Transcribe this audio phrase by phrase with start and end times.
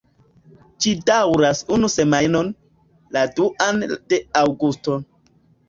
[0.85, 2.51] Ĝi daŭras unu semajnon,
[3.19, 5.01] la duan de aŭgusto.